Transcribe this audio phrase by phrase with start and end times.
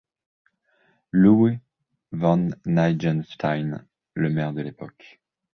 [1.11, 1.61] Lewe
[2.11, 3.85] van Neijenstein,
[4.15, 5.21] le maire de l'époque.